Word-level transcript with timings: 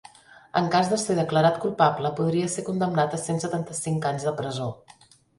En 0.59 0.67
cas 0.75 0.87
de 0.93 0.97
ser 1.01 1.15
declarat 1.17 1.59
culpable, 1.65 2.11
podria 2.19 2.47
ser 2.53 2.63
condemnat 2.69 3.13
a 3.17 3.19
cent 3.25 3.43
setanta-cinc 3.43 4.07
anys 4.13 4.25
de 4.31 4.35
presó. 4.41 4.71